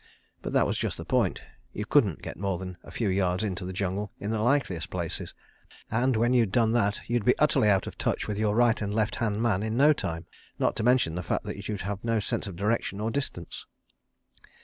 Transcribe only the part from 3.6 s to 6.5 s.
the jungle in the likeliest places, and, when